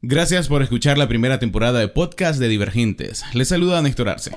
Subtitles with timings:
[0.00, 3.24] Gracias por escuchar la primera temporada de podcast de Divergentes.
[3.32, 4.30] Les saluda Néstor Arce.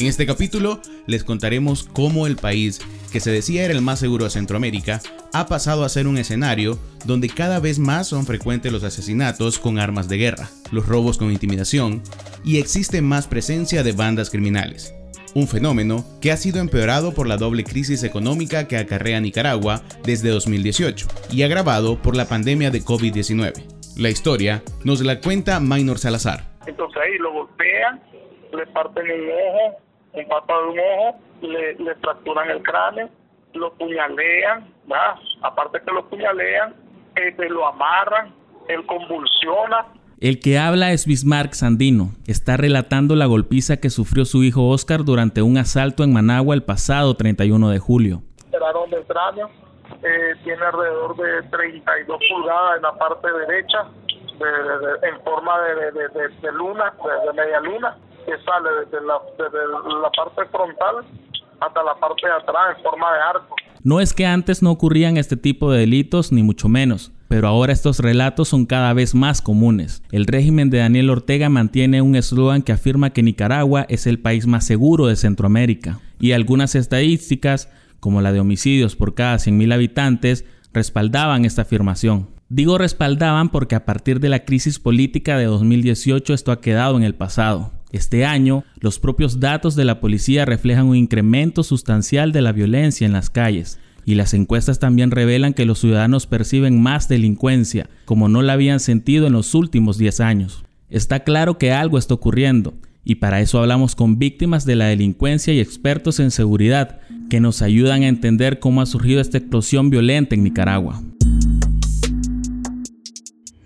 [0.00, 2.80] En este capítulo les contaremos cómo el país,
[3.12, 5.00] que se decía era el más seguro de Centroamérica,
[5.32, 9.78] ha pasado a ser un escenario donde cada vez más son frecuentes los asesinatos con
[9.78, 12.02] armas de guerra, los robos con intimidación
[12.44, 14.97] y existe más presencia de bandas criminales
[15.34, 20.30] un fenómeno que ha sido empeorado por la doble crisis económica que acarrea Nicaragua desde
[20.30, 23.78] 2018 y agravado por la pandemia de COVID-19.
[23.98, 26.44] La historia nos la cuenta Maynor Salazar.
[26.66, 28.00] Entonces ahí lo golpean,
[28.52, 29.78] le parten un ojo,
[30.12, 33.08] un pata de un ojo, le, fracturan el cráneo,
[33.54, 34.72] lo puñalean,
[35.42, 36.74] aparte que lo puñalean,
[37.16, 38.32] este, lo amarran,
[38.68, 39.86] él convulsiona,
[40.20, 42.10] el que habla es Bismarck Sandino.
[42.26, 46.64] Está relatando la golpiza que sufrió su hijo Oscar durante un asalto en Managua el
[46.64, 48.22] pasado 31 de julio.
[48.50, 49.48] del cráneo,
[50.02, 53.86] eh, tiene alrededor de 32 pulgadas en la parte derecha,
[55.02, 56.94] en forma de, luna,
[57.26, 61.04] de, media luna, que sale desde la, desde la parte frontal
[61.60, 63.56] hasta la parte de atrás en forma de arco.
[63.82, 67.72] No es que antes no ocurrían este tipo de delitos, ni mucho menos pero ahora
[67.72, 70.02] estos relatos son cada vez más comunes.
[70.10, 74.46] El régimen de Daniel Ortega mantiene un eslogan que afirma que Nicaragua es el país
[74.46, 77.68] más seguro de Centroamérica, y algunas estadísticas,
[78.00, 82.28] como la de homicidios por cada 100.000 habitantes, respaldaban esta afirmación.
[82.48, 87.02] Digo respaldaban porque a partir de la crisis política de 2018 esto ha quedado en
[87.02, 87.72] el pasado.
[87.92, 93.06] Este año, los propios datos de la policía reflejan un incremento sustancial de la violencia
[93.06, 98.30] en las calles, y las encuestas también revelan que los ciudadanos perciben más delincuencia, como
[98.30, 100.64] no la habían sentido en los últimos 10 años.
[100.88, 102.72] Está claro que algo está ocurriendo,
[103.04, 107.60] y para eso hablamos con víctimas de la delincuencia y expertos en seguridad, que nos
[107.60, 111.02] ayudan a entender cómo ha surgido esta explosión violenta en Nicaragua.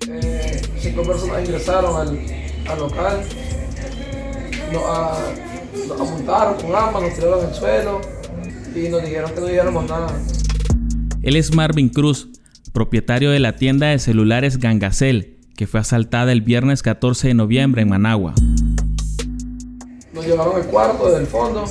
[0.09, 3.21] Eh, cinco personas ingresaron al, local,
[4.73, 8.01] nos, apuntaron con armas, nos tiraron al suelo,
[8.75, 10.09] y nos dijeron que no diéramos nada.
[11.23, 12.31] Él es Marvin Cruz,
[12.73, 17.83] propietario de la tienda de celulares Gangacel, que fue asaltada el viernes 14 de noviembre
[17.83, 18.35] en Managua.
[20.13, 21.65] Nos llevaron al cuarto desde el fondo.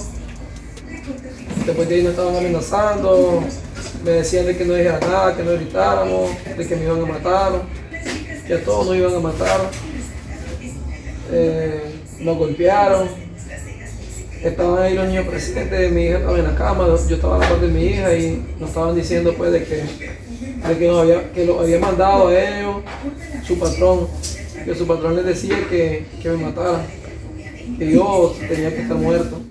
[1.65, 3.43] Después de ahí nos estaban amenazando.
[4.05, 7.05] Me decían de que no dijera nada, que no gritáramos, de que me iban a
[7.05, 7.51] matar,
[8.47, 9.59] que a todos nos iban a matar.
[11.29, 13.09] Eh, nos golpearon
[14.43, 17.49] estaban ahí los niños presentes, mi hija estaba en la cama, yo estaba a la
[17.49, 21.45] parte de mi hija y nos estaban diciendo pues de que, de que, había, que
[21.45, 22.77] lo había mandado a ellos
[23.45, 24.07] su patrón,
[24.65, 26.85] que su patrón les decía que, que me matara,
[27.77, 29.41] que yo tenía que estar muerto.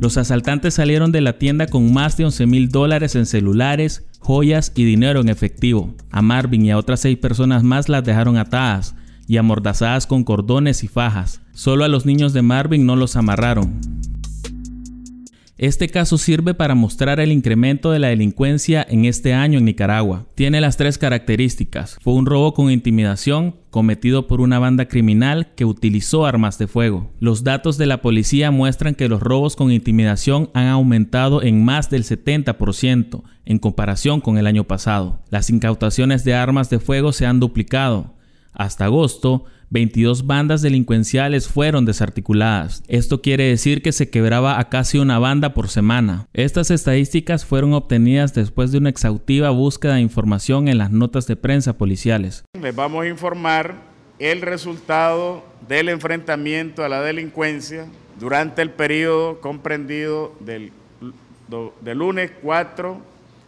[0.00, 4.72] Los asaltantes salieron de la tienda con más de 11 mil dólares en celulares, joyas
[4.74, 5.94] y dinero en efectivo.
[6.10, 8.96] A Marvin y a otras seis personas más las dejaron atadas
[9.26, 11.40] y amordazadas con cordones y fajas.
[11.52, 13.80] Solo a los niños de Marvin no los amarraron.
[15.62, 20.26] Este caso sirve para mostrar el incremento de la delincuencia en este año en Nicaragua.
[20.34, 21.98] Tiene las tres características.
[22.00, 27.12] Fue un robo con intimidación cometido por una banda criminal que utilizó armas de fuego.
[27.20, 31.90] Los datos de la policía muestran que los robos con intimidación han aumentado en más
[31.90, 35.20] del 70% en comparación con el año pasado.
[35.30, 38.16] Las incautaciones de armas de fuego se han duplicado.
[38.52, 42.82] Hasta agosto, 22 bandas delincuenciales fueron desarticuladas.
[42.88, 46.28] Esto quiere decir que se quebraba a casi una banda por semana.
[46.34, 51.36] Estas estadísticas fueron obtenidas después de una exhaustiva búsqueda de información en las notas de
[51.36, 52.44] prensa policiales.
[52.60, 53.76] Les vamos a informar
[54.18, 57.86] el resultado del enfrentamiento a la delincuencia
[58.20, 60.70] durante el periodo comprendido del,
[61.80, 63.00] del lunes 4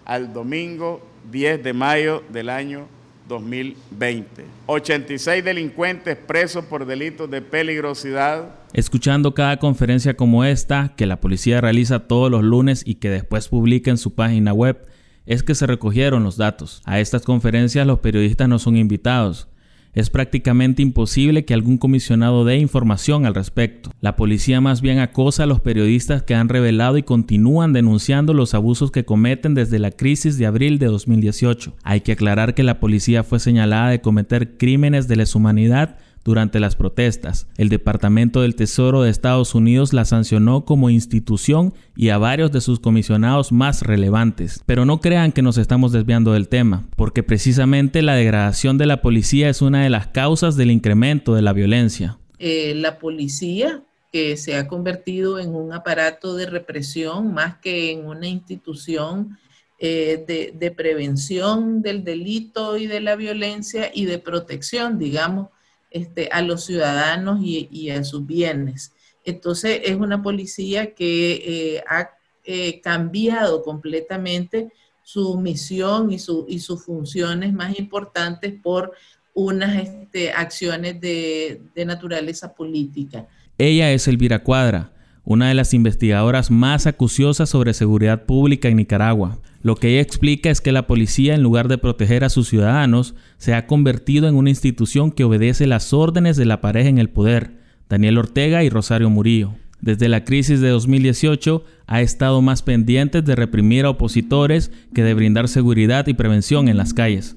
[0.06, 2.86] al domingo 10 de mayo del año
[3.28, 4.44] 2020.
[4.66, 8.54] 86 delincuentes presos por delitos de peligrosidad.
[8.72, 13.48] Escuchando cada conferencia como esta, que la policía realiza todos los lunes y que después
[13.48, 14.86] publica en su página web,
[15.26, 16.82] es que se recogieron los datos.
[16.84, 19.48] A estas conferencias los periodistas no son invitados,
[19.94, 23.90] es prácticamente imposible que algún comisionado dé información al respecto.
[24.00, 28.54] La policía más bien acosa a los periodistas que han revelado y continúan denunciando los
[28.54, 31.76] abusos que cometen desde la crisis de abril de 2018.
[31.82, 36.60] Hay que aclarar que la policía fue señalada de cometer crímenes de lesa humanidad durante
[36.60, 37.46] las protestas.
[37.56, 42.60] El Departamento del Tesoro de Estados Unidos la sancionó como institución y a varios de
[42.60, 44.62] sus comisionados más relevantes.
[44.66, 49.02] Pero no crean que nos estamos desviando del tema, porque precisamente la degradación de la
[49.02, 52.18] policía es una de las causas del incremento de la violencia.
[52.38, 53.82] Eh, la policía
[54.12, 59.36] que se ha convertido en un aparato de represión más que en una institución
[59.78, 65.48] eh, de, prevención del delito y de la violencia y de protección, digamos,
[65.94, 68.92] este, a los ciudadanos y, a sus bienes.
[69.24, 72.10] Entonces, es una policía que eh, ha
[72.44, 74.72] eh, cambiado completamente
[75.04, 78.92] su misión y, su, y sus funciones más importantes por
[79.34, 83.28] unas este, acciones de, de naturaleza política.
[83.56, 84.92] Ella es Elvira Cuadra,
[85.22, 89.38] una de las investigadoras más acuciosas sobre seguridad pública en Nicaragua.
[89.64, 93.14] Lo que ella explica es que la policía, en lugar de proteger a sus ciudadanos,
[93.38, 97.08] se ha convertido en una institución que obedece las órdenes de la pareja en el
[97.08, 99.54] poder, Daniel Ortega y Rosario Murillo.
[99.80, 105.14] Desde la crisis de 2018 ha estado más pendiente de reprimir a opositores que de
[105.14, 107.34] brindar seguridad y prevención en las calles.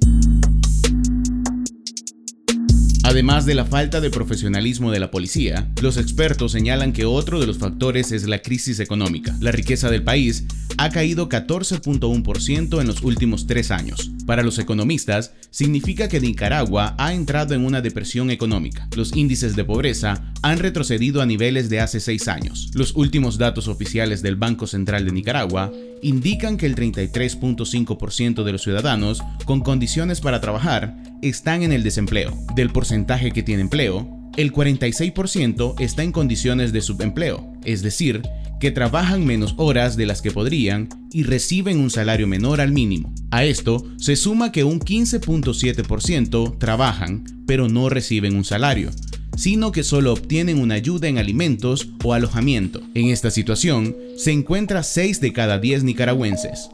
[3.07, 7.47] Además de la falta de profesionalismo de la policía, los expertos señalan que otro de
[7.47, 9.33] los factores es la crisis económica.
[9.39, 10.43] La riqueza del país
[10.77, 14.11] ha caído 14.1% en los últimos tres años.
[14.27, 18.89] Para los economistas, significa que Nicaragua ha entrado en una depresión económica.
[18.93, 22.69] Los índices de pobreza han retrocedido a niveles de hace seis años.
[22.73, 25.71] Los últimos datos oficiales del Banco Central de Nicaragua
[26.01, 32.37] indican que el 33.5% de los ciudadanos con condiciones para trabajar están en el desempleo.
[32.53, 38.21] Del porcentaje que tiene empleo, el 46% está en condiciones de subempleo, es decir,
[38.59, 43.13] que trabajan menos horas de las que podrían y reciben un salario menor al mínimo.
[43.31, 48.91] A esto se suma que un 15.7% trabajan pero no reciben un salario,
[49.35, 52.81] sino que solo obtienen una ayuda en alimentos o alojamiento.
[52.93, 56.69] En esta situación se encuentra 6 de cada 10 nicaragüenses.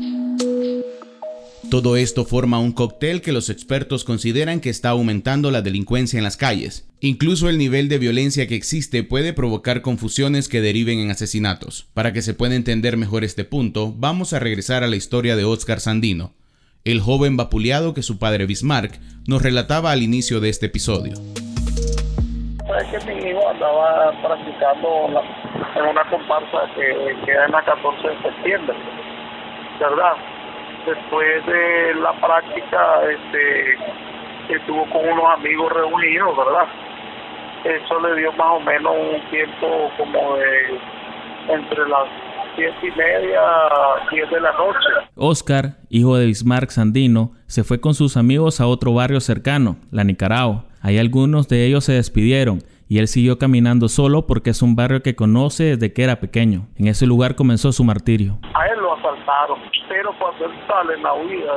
[1.69, 6.23] Todo esto forma un cóctel que los expertos consideran que está aumentando la delincuencia en
[6.23, 6.87] las calles.
[6.99, 11.87] Incluso el nivel de violencia que existe puede provocar confusiones que deriven en asesinatos.
[11.93, 15.45] Para que se pueda entender mejor este punto, vamos a regresar a la historia de
[15.45, 16.33] Oscar Sandino,
[16.85, 21.15] el joven vapuleado que su padre Bismarck nos relataba al inicio de este episodio
[22.81, 25.21] que mi hijo andaba practicando
[25.75, 28.75] en una comparsa que queda en la 14 de septiembre,
[29.79, 30.13] ¿verdad?
[30.85, 33.77] Después de la práctica, este,
[34.49, 36.67] estuvo con unos amigos reunidos, ¿verdad?
[37.63, 40.79] Eso le dio más o menos un tiempo como de
[41.49, 42.07] entre las
[42.57, 43.41] diez y media,
[44.11, 45.09] diez de la noche.
[45.15, 50.03] Oscar, hijo de Bismarck Sandino, se fue con sus amigos a otro barrio cercano, la
[50.03, 50.65] Nicaragua.
[50.81, 55.01] Ahí algunos de ellos se despidieron y él siguió caminando solo porque es un barrio
[55.01, 56.67] que conoce desde que era pequeño.
[56.77, 58.39] En ese lugar comenzó su martirio.
[58.53, 59.59] A él lo asaltaron,
[59.89, 61.53] pero cuando él sale en la huida,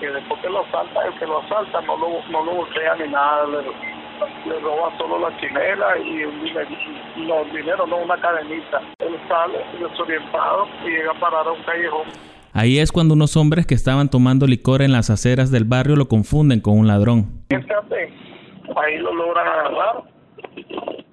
[0.00, 3.12] que después que lo asalta, el que lo asalta no lo, no lo voltea ni
[3.12, 6.68] nada, le, roba solo la chinela y un dinero,
[7.16, 8.80] no, dinero no, una cadenita.
[8.98, 12.06] Él sale desorientado y llega a parar a un callejón.
[12.52, 16.08] Ahí es cuando unos hombres que estaban tomando licor en las aceras del barrio lo
[16.08, 17.44] confunden con un ladrón.
[17.50, 20.17] Ahí lo logran agarrar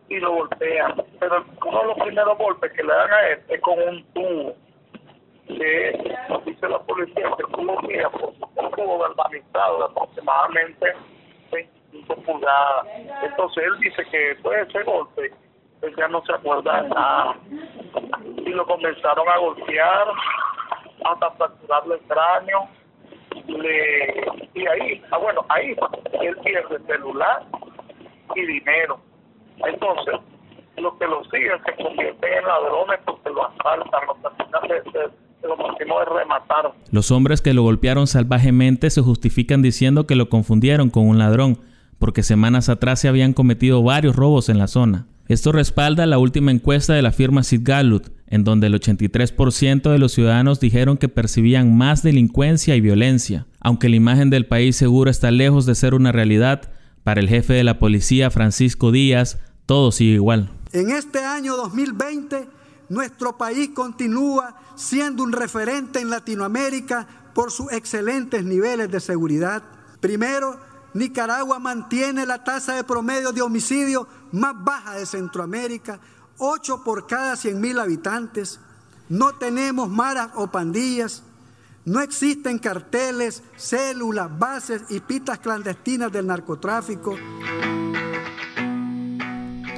[0.09, 1.03] y lo golpean.
[1.19, 4.55] Pero uno de los primeros golpes que le dan a él es con un tubo
[5.47, 6.15] que
[6.45, 10.93] dice la policía que tuvo por un tubo galvanizado de aproximadamente
[11.51, 12.87] 25 pulgadas.
[13.23, 15.31] Entonces él dice que después de ese golpe
[15.81, 17.35] él ya no se acuerda de nada.
[18.37, 20.07] Y lo comenzaron a golpear
[21.03, 22.67] hasta fracturarle el cráneo.
[23.47, 25.75] Le, y ahí, ah bueno, ahí
[26.21, 27.43] él pierde celular
[28.35, 28.99] y dinero.
[29.63, 30.15] Entonces,
[30.77, 34.01] los que lo siguen se convierten en ladrones porque lo asaltan,
[35.43, 36.73] lo máximo de rematar.
[36.91, 41.59] Los hombres que lo golpearon salvajemente se justifican diciendo que lo confundieron con un ladrón,
[41.99, 45.07] porque semanas atrás se habían cometido varios robos en la zona.
[45.27, 49.97] Esto respalda la última encuesta de la firma Sid Gallup, en donde el 83% de
[49.97, 53.47] los ciudadanos dijeron que percibían más delincuencia y violencia.
[53.59, 56.71] Aunque la imagen del país seguro está lejos de ser una realidad,
[57.05, 60.49] para el jefe de la policía, Francisco Díaz, todo sigue igual.
[60.71, 62.49] En este año 2020,
[62.89, 69.61] nuestro país continúa siendo un referente en Latinoamérica por sus excelentes niveles de seguridad.
[69.99, 70.59] Primero,
[70.95, 75.99] Nicaragua mantiene la tasa de promedio de homicidio más baja de Centroamérica,
[76.39, 78.59] 8 por cada 100 mil habitantes.
[79.09, 81.21] No tenemos maras o pandillas.
[81.85, 87.15] No existen carteles, células, bases y pistas clandestinas del narcotráfico.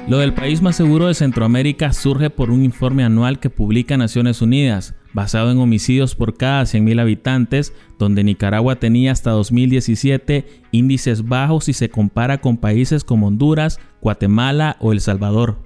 [0.08, 4.40] Lo del país más seguro de Centroamérica surge por un informe anual que publica Naciones
[4.40, 11.66] Unidas, basado en homicidios por cada 100.000 habitantes, donde Nicaragua tenía hasta 2017 índices bajos
[11.66, 15.58] si se compara con países como Honduras, Guatemala o El Salvador.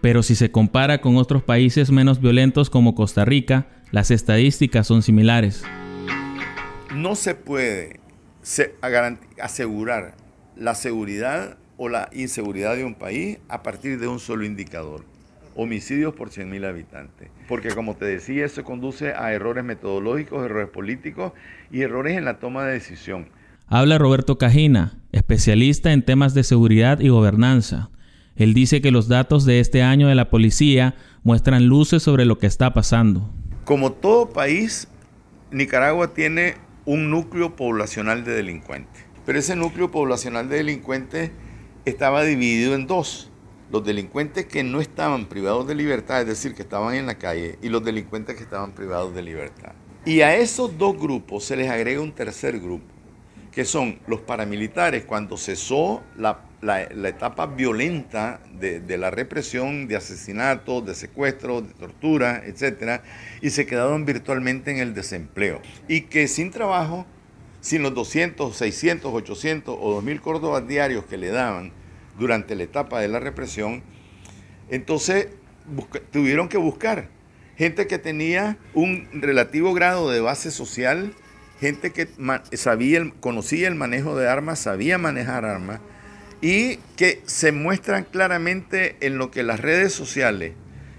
[0.00, 5.02] Pero si se compara con otros países menos violentos como Costa Rica, las estadísticas son
[5.02, 5.62] similares.
[6.96, 8.00] no se puede
[9.40, 10.16] asegurar
[10.56, 15.04] la seguridad o la inseguridad de un país a partir de un solo indicador.
[15.54, 17.30] Homicidios por 100.000 habitantes.
[17.46, 21.32] Porque como te decía, eso conduce a errores metodológicos, errores políticos
[21.70, 23.28] y errores en la toma de decisión.
[23.68, 27.90] Habla Roberto Cajina, especialista en temas de seguridad y gobernanza.
[28.34, 32.38] Él dice que los datos de este año de la policía muestran luces sobre lo
[32.38, 33.32] que está pasando.
[33.64, 34.88] Como todo país,
[35.50, 39.06] Nicaragua tiene un núcleo poblacional de delincuentes.
[39.24, 41.30] Pero ese núcleo poblacional de delincuentes
[41.86, 43.30] estaba dividido en dos.
[43.72, 47.58] Los delincuentes que no estaban privados de libertad, es decir, que estaban en la calle,
[47.62, 49.72] y los delincuentes que estaban privados de libertad.
[50.04, 52.84] Y a esos dos grupos se les agrega un tercer grupo,
[53.50, 56.40] que son los paramilitares, cuando cesó la,
[56.72, 63.02] etapa violenta de, de, la represión, de asesinatos, de secuestros, de tortura, etc.,
[63.40, 65.60] y se quedaron virtualmente en el desempleo.
[65.88, 67.06] Y que sin trabajo
[67.64, 71.72] sin los 200, 600, 800 o 2000 córdobas diarios que le daban
[72.18, 73.82] durante la etapa de la represión,
[74.68, 75.28] entonces
[76.12, 77.08] tuvieron que buscar
[77.56, 81.14] gente que tenía un relativo grado de base social,
[81.58, 82.06] gente que
[82.52, 85.80] sabía, conocía el manejo de armas, sabía manejar armas
[86.44, 90.52] y que se muestran claramente en lo que las redes sociales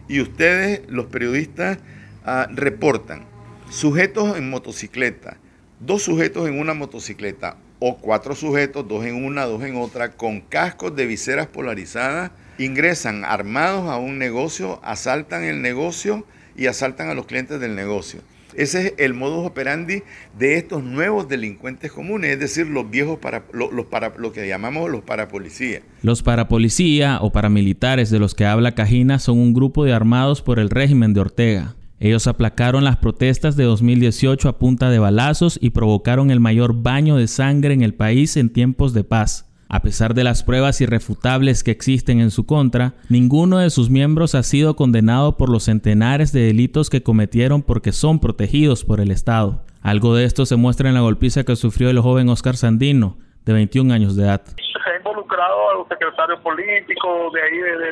[0.07, 1.77] y ustedes, los periodistas,
[2.25, 3.27] ah, reportan.
[3.69, 5.37] Sujetos en motocicleta,
[5.79, 10.41] dos sujetos en una motocicleta o cuatro sujetos, dos en una, dos en otra, con
[10.41, 16.25] cascos de viseras polarizadas, ingresan armados a un negocio, asaltan el negocio
[16.55, 18.21] y asaltan a los clientes del negocio.
[18.55, 20.03] Ese es el modus operandi
[20.38, 24.89] de estos nuevos delincuentes comunes, es decir, los viejos para, los, para, lo que llamamos
[24.89, 25.81] los parapolicías.
[26.01, 30.59] Los parapolicía o paramilitares de los que habla Cajina son un grupo de armados por
[30.59, 31.75] el régimen de Ortega.
[32.00, 37.15] Ellos aplacaron las protestas de 2018 a punta de balazos y provocaron el mayor baño
[37.15, 39.45] de sangre en el país en tiempos de paz.
[39.67, 44.36] A pesar de las pruebas irrefutables que existen en su contra, ninguno de sus miembros
[44.36, 49.10] ha sido condenado por los centenares de delitos que cometieron porque son protegidos por el
[49.10, 49.63] Estado.
[49.81, 53.53] Algo de esto se muestra en la golpiza que sufrió el joven Oscar Sandino, de
[53.53, 54.41] 21 años de edad.
[54.45, 57.91] Se ha involucrado a los secretarios políticos de ahí, de,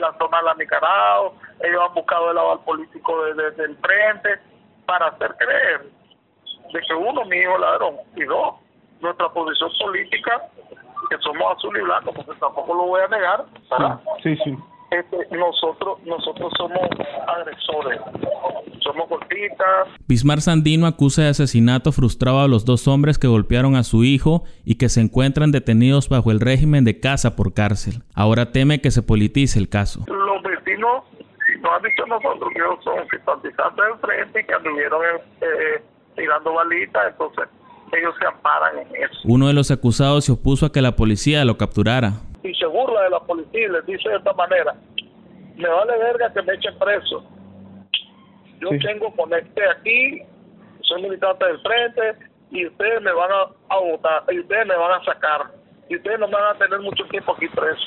[0.00, 1.32] la zona de la Nicaragua.
[1.62, 4.30] Ellos han buscado el aval político del frente
[4.86, 5.98] para hacer creer
[6.72, 8.56] de que uno, mi hijo ladrón, y dos,
[9.00, 10.42] nuestra posición política,
[11.08, 13.46] que somos azul y blanco, porque tampoco lo voy a negar,
[14.22, 14.56] Sí, sí.
[14.90, 16.80] Este, nosotros, nosotros somos
[17.26, 18.00] agresores,
[18.80, 19.88] somos golpistas.
[20.06, 24.44] Bismar Sandino acusa de asesinato frustrado a los dos hombres que golpearon a su hijo
[24.64, 28.02] y que se encuentran detenidos bajo el régimen de casa por cárcel.
[28.14, 30.04] Ahora teme que se politice el caso.
[30.06, 31.04] Los vecinos
[31.60, 35.02] nos han dicho nosotros que ellos son simpatizantes del frente y que anduvieron
[35.42, 35.82] eh,
[36.16, 37.48] tirando balitas, entonces
[37.96, 39.20] ellos se amparan en eso.
[39.24, 43.02] Uno de los acusados se opuso a que la policía lo capturara y se burla
[43.02, 44.74] de la policía y les dice de esta manera,
[45.56, 47.24] me vale verga que me echen preso.
[48.60, 50.22] Yo tengo conecte aquí,
[50.82, 55.00] soy militante del frente y ustedes me van a, a votar, y ustedes me van
[55.00, 55.52] a sacar,
[55.88, 57.82] y ustedes no van a tener mucho tiempo aquí preso.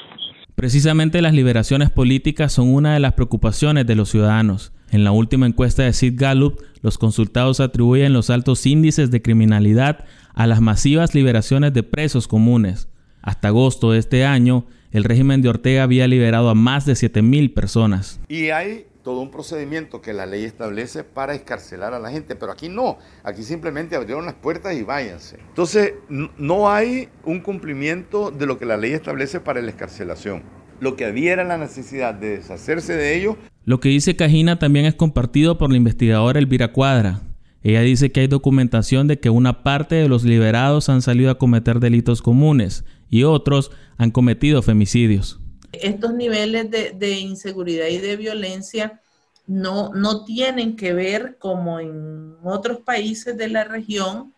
[0.55, 4.74] Precisamente las liberaciones políticas son una de las preocupaciones de los ciudadanos.
[4.91, 10.03] En la última encuesta de Sid Gallup, los consultados atribuyen los altos índices de criminalidad
[10.33, 12.89] a las masivas liberaciones de presos comunes.
[13.21, 17.53] Hasta agosto de este año, el régimen de Ortega había liberado a más de 7.000
[17.53, 18.19] personas.
[18.27, 22.51] Y hay todo un procedimiento que la ley establece para escarcelar a la gente, pero
[22.51, 25.38] aquí no, aquí simplemente abrieron las puertas y váyanse.
[25.48, 30.43] Entonces, no hay un cumplimiento de lo que la ley establece para la escarcelación.
[30.81, 33.38] Lo que había era la necesidad de deshacerse de ellos.
[33.63, 37.22] Lo que dice Cajina también es compartido por la investigadora Elvira Cuadra,
[37.63, 41.38] ella dice que hay documentación de que una parte de los liberados han salido a
[41.38, 45.39] cometer delitos comunes y otros han cometido femicidios.
[45.72, 49.00] Estos niveles de, inseguridad y de violencia
[49.46, 54.34] no, no, tienen que ver como en otros países de la región,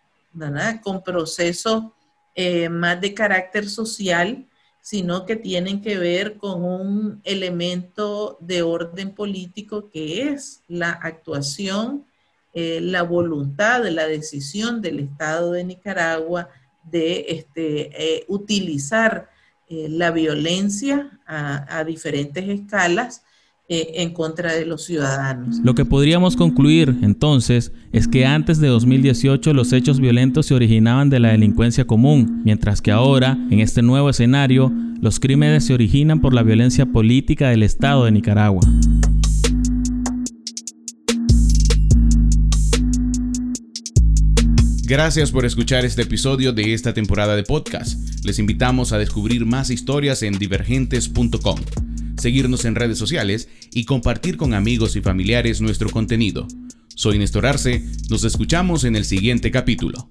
[0.84, 1.86] con procesos
[2.36, 4.46] eh, más de carácter social,
[4.84, 12.06] sino que tienen que ver con un elemento de orden político que es la actuación
[12.56, 16.50] eh, la voluntad, la decisión del Estado de Nicaragua
[16.84, 19.30] de este, eh, utilizar
[19.68, 23.24] eh, la violencia a, diferentes escalas
[23.70, 25.60] en contra de los ciudadanos.
[25.64, 31.10] Lo que podríamos concluir entonces es que antes de 2018 los hechos violentos se originaban
[31.10, 36.22] de la delincuencia común, mientras que ahora, en este nuevo escenario, los crímenes se originan
[36.22, 38.62] por la violencia política del Estado de Nicaragua.
[44.86, 47.98] Gracias por escuchar este episodio de esta temporada de podcast.
[48.26, 51.60] Les invitamos a descubrir más historias en divergentes.com,
[52.24, 56.48] seguirnos en redes sociales y compartir con amigos y familiares nuestro contenido.
[56.96, 60.10] Soy Néstor Arce, nos escuchamos en el siguiente capítulo.